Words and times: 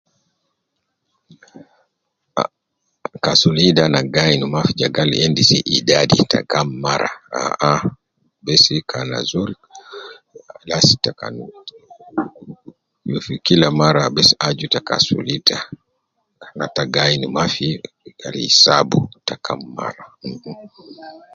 Ka, 2.35 2.43
kasul 3.23 3.57
ida 3.69 3.83
ana 3.87 3.99
gi 4.13 4.19
ayin 4.25 4.43
mafi 4.53 4.71
je 4.79 4.87
gal 4.95 5.11
endi 5.23 5.43
idadi 5.77 6.19
te 6.31 6.39
kam 6.51 6.67
mara, 6.83 7.11
ah 7.43 7.53
ah, 7.71 7.81
besi 8.43 8.69
gi 8.77 8.81
kan 8.91 9.09
azol 9.19 9.51
kalas 10.49 10.87
ta 11.03 11.11
kan 11.19 11.35
je 13.09 13.17
fi 13.25 13.33
kila 13.45 13.67
mara 13.79 14.03
bes 14.15 14.29
aju 14.47 14.63
ita 14.67 14.79
kasul 14.89 15.25
ida 15.37 15.57
,ana 16.45 16.63
ata 16.69 16.83
gi 16.93 16.99
ayin 17.05 17.23
mafi 17.35 17.67
gal 18.19 18.35
yisabu 18.45 18.97
ta 19.27 19.35
kam 19.45 19.59
mara, 19.77 20.03
mh 20.27 20.39
mh 20.45 20.57